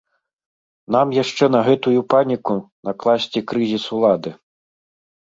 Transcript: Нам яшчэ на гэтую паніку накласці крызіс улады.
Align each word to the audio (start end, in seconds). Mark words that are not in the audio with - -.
Нам 0.93 1.07
яшчэ 1.23 1.49
на 1.55 1.59
гэтую 1.67 2.01
паніку 2.13 2.55
накласці 2.89 3.43
крызіс 3.51 3.85
улады. 3.99 4.33